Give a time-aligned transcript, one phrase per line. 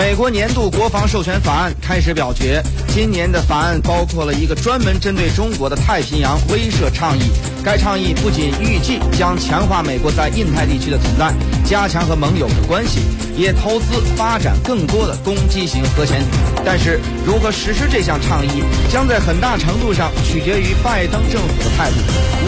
[0.00, 2.62] 美国年度国防授权法案开始表决。
[2.88, 7.30] 今年的法案包括了一个专门针对中国的太平洋威慑倡议。
[7.62, 11.32] 该倡议不仅预计将强化美国在印太地区的存在，
[11.64, 13.00] 加强和盟友的关系，
[13.36, 16.28] 也投资发展更多的攻击型核潜艇。
[16.64, 21.96] 但是，如何实施这项倡议，将在很大程度上取决于拜登政府的态度。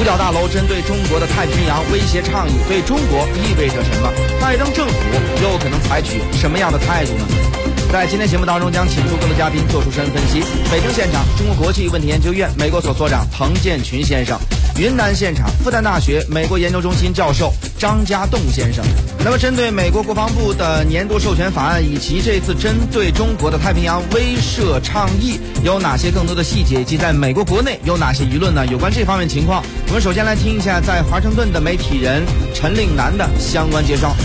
[0.01, 4.11] 五角大楼针对中国的太平洋威胁倡议对中国意味着什么？
[4.41, 4.95] 拜登政府
[5.43, 7.27] 又可能采取什么样的态度呢？
[7.93, 10.43] 在今天节目当中，将请出更多嘉宾做出深入分析。
[10.71, 14.39] 北京现场，中国国际问题研究院美国所所长滕建群先生；
[14.79, 18.85] 云南现场，复旦大学美国研究中心教授张家栋先生。
[19.23, 26.81] 那么，针对美国国防部的年度授权法案以及这次针对中国的太平洋威慑倡议，有哪些更多的细节？
[26.81, 28.67] 以及在美国国内有哪些舆论呢？
[28.67, 34.17] 有关这方面情况，我们首先来听一下在华盛顿的媒体人陈令南的相关介绍。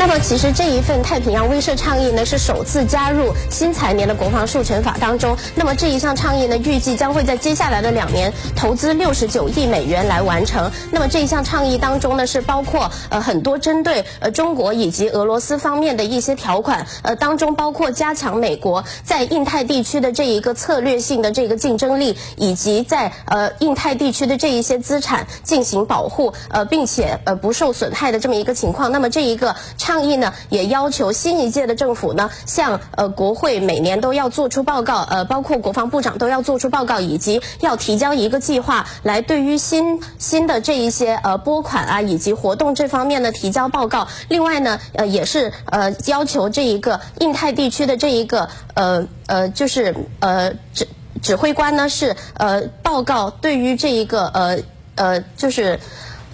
[0.00, 5.36] 那么，其实这一份太平洋威慑倡议呢，是首次加入新财年的国防授权法当中。
[5.54, 10.70] 那么这一项倡议呢，预计将会在接下来的两年投资六十九亿美元来完成。
[10.90, 28.90] 那么这一项倡议当中呢，是包括呃很多针对呃中国以及俄罗斯方面的一些条款，呃当中包括加强美国在印太地区的这一个策略性的这个竞争力，以及在呃印太地区的这一些资产进行保护，呃并且呃不受损害的这么一个情况。
[28.90, 29.54] 那么这一个。
[29.90, 44.06] 倡议呢，也要求新一届的政府呢，向呃国会每年都要做出报告，呃，包括国防部长都要做出报告，以及要提交一个计划来对于新新的这一些呃拨款啊以及活动这方面呢提交报告。
[44.28, 50.86] 另外呢，呃，也是呃要求这一个印太地区的这一个呃呃就是呃指
[51.20, 54.58] 指挥官呢是呃报告对于这一个呃
[54.94, 55.80] 呃就是。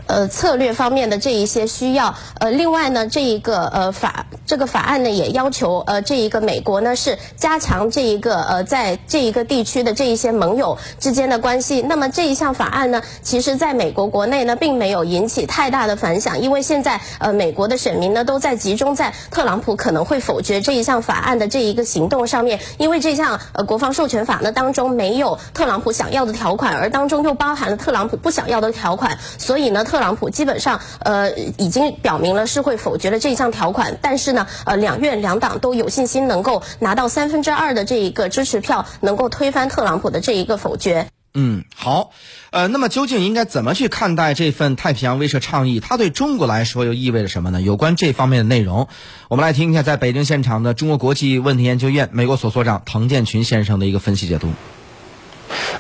[0.07, 11.83] 呃，策略方面的这一些需要，呃，另外呢，这一个呃法这个法案呢也要求呃这一个美国呢是加强这一个呃在这一个地区的这一些盟友之间的关系。
[11.83, 29.97] 那么这一项法案呢，其实在美国国内呢并没有引起太大的反响，因为现在呃美国的选民呢都在集中在特朗普可能会否决这一项法案的这一个行动上面，因为这项呃国防授权法呢当中没有特朗普想要的条款，而当中又包含了特朗普不想要的条款，所以呢特。
[29.97, 41.09] 朗普基本上呃已经表明了是会否决了这一项条款，但是呢呃两院两党都有信心能够拿到三分之二的这一个支持票，能够推翻特朗普的这一个否决。
[41.39, 42.13] 嗯，好，
[42.51, 45.81] 呃，那么究竟应该怎么去看待这份太平洋威慑倡议？
[45.81, 47.61] 它对中国来说又意味着什么呢？
[47.61, 48.89] 有关这方面的内容，
[49.29, 54.49] 我们来听一下在北京现场的中国国际问题研究院美国所所长滕建群先生的一个分析解读。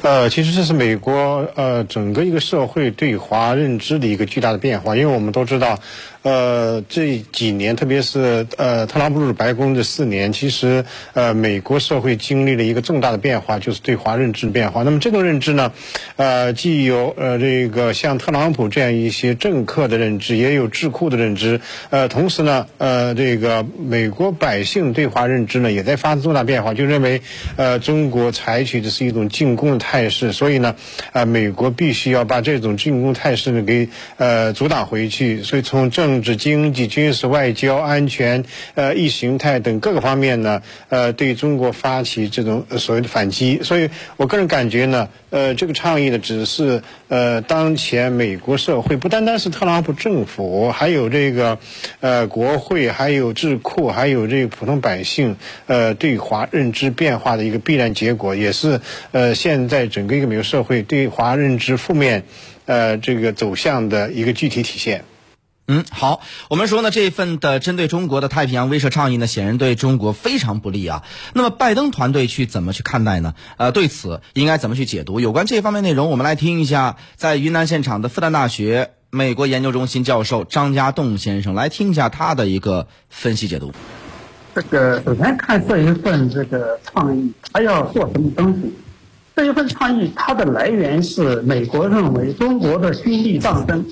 [0.02, 5.78] 呃，其实这是美国呃整个一个社会对华认知的一个巨大的变化，因为我们都知道。
[6.26, 14.82] 呃，这几年，特别是呃，特朗普入白宫这四年，其实呃，美国社会经历了一个重大的变化，就是对华认知的变化。
[14.82, 15.72] 那么这种认知呢，
[16.16, 21.60] 呃，既有呃这个像特朗普这样一些政客的认知，也有智库的认知。
[21.90, 27.22] 呃，同时呢，呃，这个美国百姓对华认知呢，也在发生重大变化，就认为
[27.54, 30.74] 呃，中国采取的是一种进攻的态势，所以呢，
[31.12, 35.44] 啊，美国必须要把这种进攻态势呢给呃阻挡回去。
[35.44, 38.42] 所以从政政治、经济、军事、外交、安全、
[38.74, 43.60] 呃，意识形态等各个方面呢，呃，对中国发起这种所谓的反击。
[43.62, 51.58] 所以我个人感觉呢，呃，这个倡议呢，只是呃，当前美国社会不单单是特朗普政府，还有这个
[52.00, 58.80] 呃国会，还有智库，还有这个普通百姓，呃，对华认知变化的一个必然结果，也是
[59.12, 62.22] 呃，现在整个一个美国社会对华认知负面
[62.64, 65.04] 呃这个走向的一个具体体现。
[65.68, 71.02] 嗯，好，我们说呢，这份的针对中国的太平洋威慑倡议呢，显然对中国非常不利啊。
[71.34, 73.34] 那么，拜登团队去怎么去看待呢？
[73.56, 75.18] 呃，对此应该怎么去解读？
[75.18, 83.72] 有关这方面内容，我们来听一下，在云南现场的复旦大学美国研究中心教授张家栋先生来听一下他的一个分析解读。
[84.54, 88.72] 这个首先看这一份这个倡议，他要做什么东西？
[89.34, 93.84] 这一份倡议它的来源是美国认为中国的军力上升。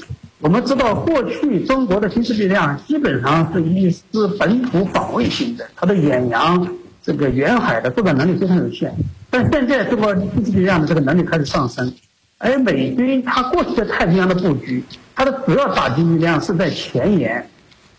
[0.44, 6.69] 我们知道，过去中国的军事力量基本上是一支本土防卫型的，它的远洋、
[7.02, 8.94] 这个远海的作战能力非常有限。
[9.31, 11.91] 但现在中国军事力量的这个能力开始上升，
[12.37, 17.49] 而美军它过去在太平洋的布局，它的主要打击力量是在前沿，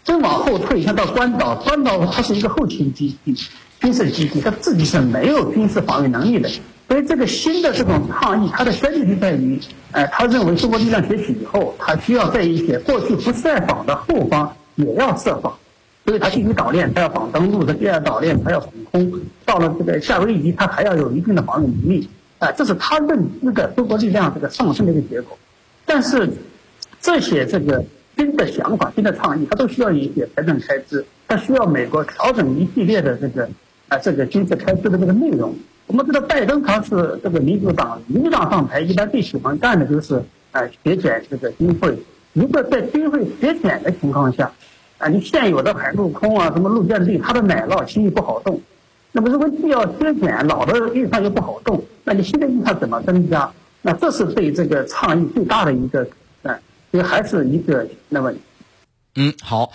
[0.03, 3.36] 真往后退，像到关岛，关岛它是一个后勤基地、
[3.80, 6.48] 军事基地，它自己是没有军事防御能力的。
[6.88, 9.60] 所以，这个新的这种倡议，它的先决性在于，
[9.92, 15.52] 呃，他认为中国力量崛起以后，他需要在一些过去不设防的后方也要设防。
[16.06, 19.12] 所以他必须岛链，他要防登陆；的第二岛链，他要防空。
[19.44, 22.08] 到了这个夏威夷，他还要有一定的防御能力。
[22.38, 25.36] 啊，这是他认知的中国力量这个上升的一个结果。
[25.84, 26.30] 但是
[27.02, 27.84] 这些这个
[28.16, 33.50] 新的想法、新的倡议，它都需要一些财政开支，它需要美国调整一系列的这个
[33.88, 35.56] 啊这个军事开支的这个内容。
[35.88, 40.16] 我们知道拜登他是这个民主党，民主党上台一般最喜欢干的就是
[40.52, 41.96] 啊削减这个军费。
[42.34, 44.52] 如果在军费削减的情况下，
[44.98, 48.60] 啊你现有的海陆空啊什么陆战队，它的奶酪轻易不好动。
[49.12, 53.50] 那么如果既要削减，老的预算又不好动，那你新的预算怎么增加？
[53.82, 56.06] 那这是对这个倡议最大的一个
[56.42, 56.60] 啊，
[56.92, 58.34] 这还是一个那么。
[59.15, 59.71] 嗯，好。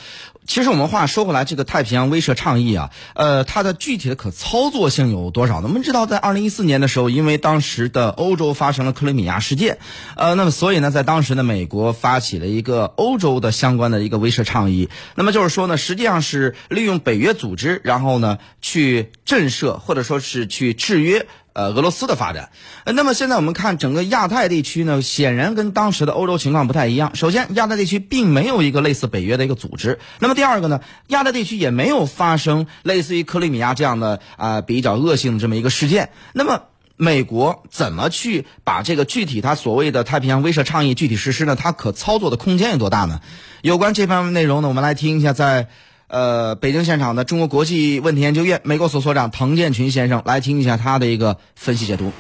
[0.46, 5.69] 其实我们话说回来，这个太平洋威慑倡议啊，呃，它的具体的可操作性有多少呢？
[5.69, 9.78] 我们知道，在二零一四年的时候，因为当时的欧洲发生了克里米亚事件，
[10.16, 14.88] 呃，那么所以呢，在当时呢，美国发起了一个欧洲的相关的一个威慑倡议。
[15.14, 21.28] 那么就是说呢，实际上是利用北约组织，然后呢，去震慑或者说是去制约。
[21.52, 22.50] 呃，俄罗斯的发展，
[22.85, 27.17] 那么现在我们看整个亚太地区呢，显然跟当时的欧洲情况不太一样。
[27.17, 29.99] 首先，亚太地区并没有一个类似北约的一个组织。
[30.20, 36.11] 那么第二个呢，亚太地区也没有发生类似于克里米亚这样的啊比较恶性的这么一个事件。
[36.32, 36.62] 那么
[36.97, 41.56] 美国怎么去把这个具体它所谓的太平洋威慑倡议具体实施呢？
[41.56, 43.20] 它可操作的空间有多大呢？
[43.62, 45.69] 有关这方面内容呢，我们来听一下在。
[46.11, 52.12] 呃，北京现场的中国国际问题研究院美国所所长滕建群先生来听一下他的一个分析解读。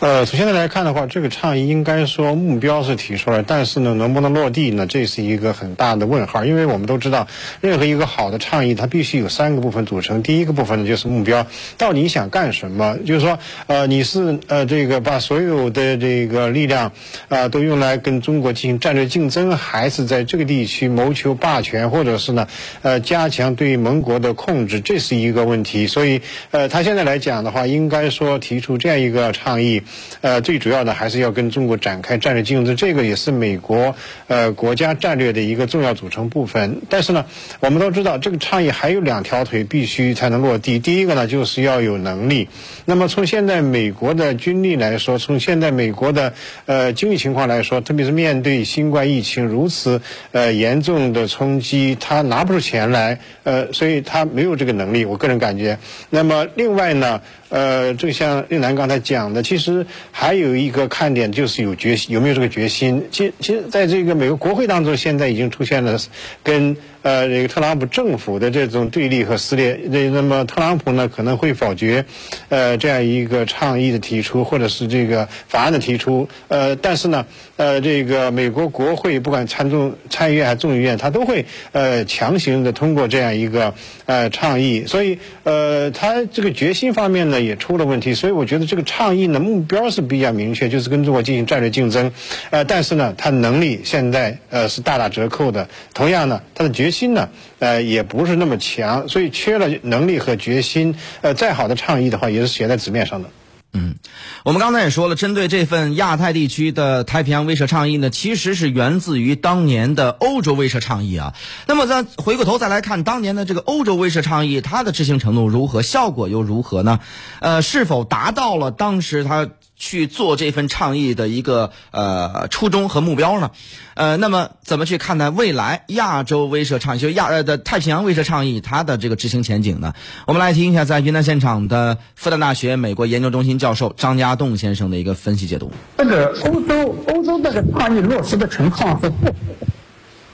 [0.00, 4.86] 呃，从现在来看的话，这个倡议应该说目标是提出来，但是呢，能不能落地呢？
[4.86, 6.44] 这是一个很大的问号。
[6.44, 7.26] 因为我们都知道，
[7.60, 10.22] 任何一个好的倡议，它必须有三个部分组成。
[10.22, 11.46] 第一个部分呢，就是目标，
[11.78, 12.98] 到底想干什么？
[13.06, 16.92] 就是说，呃，你是呃这个把所有的这个力量
[17.28, 22.48] 啊都用来跟中国进行战略竞争，还是在这个地区谋求霸权，或者是呢
[22.82, 24.80] 呃加强对盟国的控制？
[24.80, 25.86] 这是一个问题。
[25.86, 26.20] 所以，
[26.50, 29.84] 呃，他现在来讲的话，应该说提出这样一个倡倡议。
[30.22, 33.94] 呃，最主要的还是要跟中国展开战略竞争，这个也是美国
[34.26, 36.82] 呃国家战略的一个重要组成部分。
[36.90, 37.24] 但是呢，
[37.60, 40.80] 我们都知道这个倡议还有两条腿必须才能落地。
[40.80, 42.48] 第一个呢，就是要有能力。
[42.86, 46.34] 那么从现在美国的军力来说，从现在美国的
[46.64, 50.02] 呃经济情况来说，特别是面对新冠疫情如此
[50.32, 55.04] 呃严重的冲击，他拿不出钱来，呃，所以他没有这个能力。
[55.04, 55.78] 我个人感觉。
[56.10, 57.20] 那么另外呢？
[57.48, 63.04] 呃，就像令南刚才讲，其实还有一个看点就是有决心，有没有这个决心？
[63.10, 65.98] 其其实，在这个美国国会当中，现在已经出现了
[66.42, 66.76] 跟。
[67.06, 72.04] 呃，这个特朗普政府的这种对立和撕裂，那那么特朗普呢可能会否决，
[72.48, 77.24] 呃，这样一个倡议的提出，或者是这个法案的提出，呃，但是呢，
[77.54, 83.74] 呃，这个美国国会不管参众参议院还是众议院，他都会呃强行的通过这样一个
[84.06, 92.10] 呃倡议，所以呃，他这个决心方面呢也出了问题，所以我觉得这个倡议呢目标是比较明确，就是跟中国进行战略竞争，
[92.50, 96.95] 呃，但是呢，他能力现在呃是大打折扣的，同样呢，他的决心。
[96.96, 97.28] 心呢，
[97.58, 100.94] 呃，也不是那么强，所以缺了能力和决心。
[101.20, 103.28] 呃，再好的倡议的话，也是写在纸面上的。
[103.72, 103.96] 嗯，
[104.44, 111.34] 我们刚才也说了，针对这份亚太地区的太平洋威慑倡议呢，其实是源自于当年的欧洲威慑倡议啊。
[111.66, 117.00] 那么，咱回过头再来看当年的这个欧洲威慑倡议，它的执行程度如何，效果又如何呢？
[117.40, 119.50] 呃，是否达到了当时它？
[119.76, 123.50] 去做这份倡议的一个呃初衷和目标呢？
[123.94, 129.92] 呃，那么怎么去看待未来亚洲威慑倡议，就亚呃的太平洋威慑倡议它的这个执行前景呢？
[130.26, 135.70] 我们来听一下在云南现场的复旦大学美国研究中心教授张家栋先生的一个分析解读。
[135.98, 139.26] 这个欧洲欧洲这个倡议落实的情况是不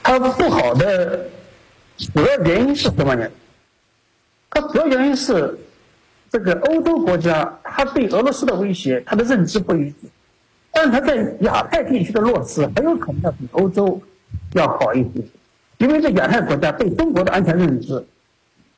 [0.02, 1.26] 好的，它不好的
[2.14, 3.28] 主要原因是什么呢？
[4.50, 5.58] 它主要原因是。
[6.32, 9.96] 这个欧洲国家，他对俄罗斯的威胁，他的认知不一致，
[10.72, 14.00] 但他在亚太地区的落实，很有可能要比欧洲
[14.54, 15.22] 要好一些，
[15.76, 18.02] 因为这亚太国家对中国的安全认知，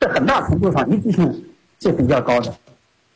[0.01, 1.45] 在很大程度上一致性
[1.79, 2.53] 是比较高的，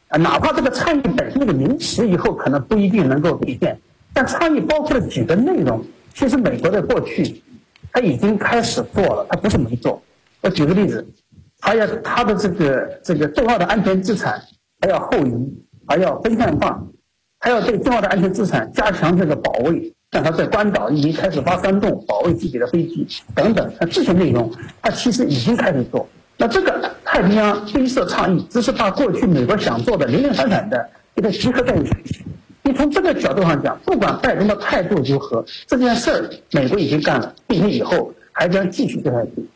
[0.08, 3.78] 啊，哪怕这个倡议本身这个名词以后可能不一定能够体现，
[4.14, 7.44] 但倡议包括了几个内容，其实美国在过去
[7.92, 10.02] 他已经开始做了，他不是没做。
[10.40, 11.06] 我举个例子。
[11.62, 14.42] 还要它的这个这个重要的安全资产
[14.82, 15.32] 还要后移，
[15.88, 16.82] 还要分散化，
[17.40, 24.52] 还要对重要的安全资产加强这个保卫，像它在关岛已经开始发山洞保卫自己的飞机等等，那这些内容
[24.82, 26.08] 它其实已经开始做。
[26.38, 32.24] 那这个太平洋威慑倡议只是把过去美国想做的零零散散的给它集合在一起。
[32.64, 39.50] 你从这个角度上讲，不管拜登的态度如何，这件事儿美国已经干了，并且以后还将继续这下去。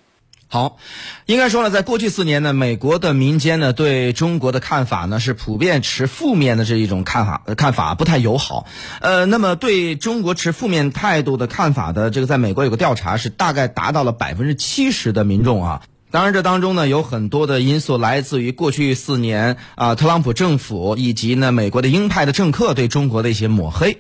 [0.54, 0.78] 好，
[1.26, 8.68] 应该说呢，在过去四年呢，美国的民间呢对中国的看法呢是普遍持负面的这一种看法，看法不太友好。
[9.02, 15.82] 呃，那么对中国持负面态度的看法的这个，在美国有个调查是大概达到了百分之七十的民众啊。
[16.12, 23.98] 当然，这当中呢有很多的因素来自于过去四年啊特朗普政府以及呢美国的鹰派的政客对中国的一些抹黑。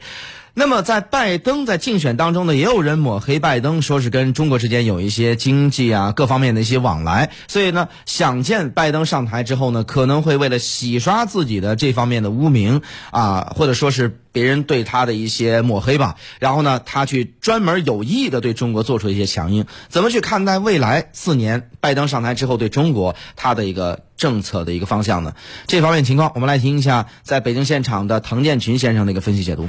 [0.55, 19.65] 那么，在拜登在竞选当中呢，也有人抹黑拜登，说是跟中国之间有一些经济啊各方面的一些往来，所以呢，想见拜登上台之后呢，可能会为了洗刷自己的这方面的污名啊，或者说是别人对他的一些抹黑吧，然后呢，他去专门有意的对中国做出一些强硬。
[19.89, 25.33] 怎么去看待未来四年拜登上台之后对中国他的一个政策的一个方向呢？
[25.65, 29.67] 这方面情况，我们来听一下在北京现场的滕建群先生的一个分析解读。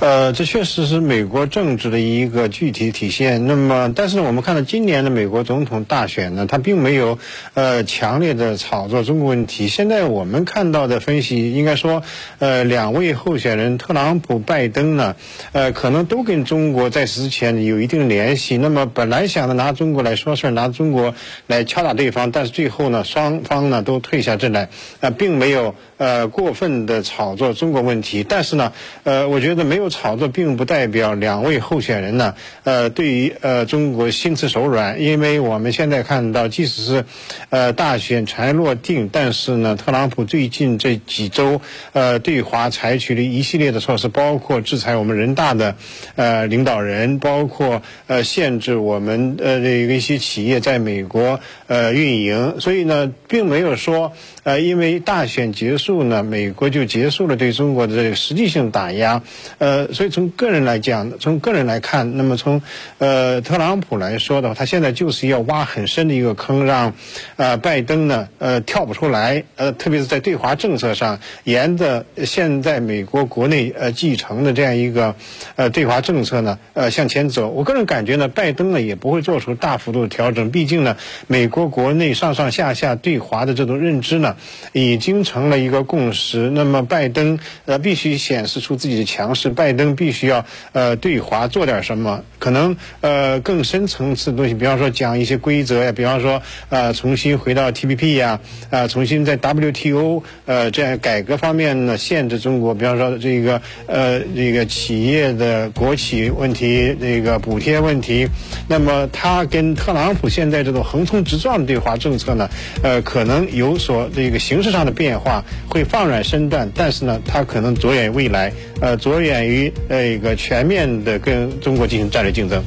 [0.00, 3.46] 呃，这确实是美国政治的一个具体体现。
[3.46, 7.18] 那么，但是我们看到今年的美国总统大选呢，它并没有
[7.54, 9.68] 呃强烈的炒作中国问题。
[9.68, 12.02] 现在我们看到的分析，应该说，
[12.38, 15.16] 呃，两位候选人特朗普、拜登呢，
[15.52, 18.56] 呃，可能都跟中国在此之前有一定联系。
[18.56, 21.14] 那么，本来想着拿中国来说事儿，拿中国
[21.46, 24.68] 来敲打对方，但是最后呢，双方呢都退下阵来，
[25.00, 28.24] 啊，并没有呃过分的炒作中国问题。
[28.28, 28.72] 但是呢，
[29.04, 29.88] 呃，我觉得那没有。
[29.88, 37.04] 炒作并不代表两位候选人呢，呃，对于呃中国心慈手软，因为我们现在看到，即使是，
[37.48, 41.60] 呃大选才落定，但是呢，特朗普最近这几周，
[41.94, 45.74] 呃对华采取了一系列的措施，包括制裁我们人大的，
[46.16, 54.12] 呃领导人，包括呃限制我们呃这个一些企业在美国呃运营，所以呢，并没有说。
[54.44, 59.22] 呃，因为大选结束呢，美国就结束了对中国的这个实际性打压。
[59.58, 62.62] 呃，所以从个人来讲，从个人来看，那么从
[62.98, 66.94] 呃特朗普来说的话，他现在就是要挖很深的一个坑，让
[67.36, 69.44] 呃拜登呢呃跳不出来。
[69.56, 75.14] 呃，特别是在对华政策上，沿着现在美国国内呃继承的这样一个
[75.56, 77.48] 呃对华政策呢呃向前走。
[77.48, 84.36] 我个人感觉呢，拜登呢也不会做出大幅度的调整，毕竟呢，美国国内上上下下对华的这种认知呢。
[84.72, 86.50] 已经成了一个共识。
[86.50, 98.38] 那么，拜登呃必须显示出自己的强是，拜登必须要呃对华做点什么，可能呃更深层次的东西，比方说讲一些规则呀，比方说呃重新回到 T P P 呀，
[98.70, 108.28] 啊重新在 W T O 呃这样改革方面呢限制中国，比方说这个呃这个企业的国企问题，这个补贴问题。
[108.68, 112.48] 那么他跟特朗普现在这种横冲直撞的对华政策呢，
[112.84, 114.28] 呃可能有所这。
[114.28, 122.62] 个形式上的变化会放软身段，但是呢，他可能着眼未来，呃，着眼于呃一个全面的跟中国进行战略竞争。